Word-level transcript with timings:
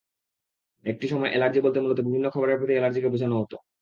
একটা 0.85 1.05
সময় 1.07 1.31
অ্যালার্জি 1.31 1.59
বলতে 1.61 1.79
মূলত 1.79 1.99
বিভিন্ন 2.01 2.27
খাবারের 2.29 2.59
প্রতি 2.59 2.73
অ্যালার্জিকে 2.73 3.13
বোঝানো 3.13 3.35
হতো। 3.41 3.55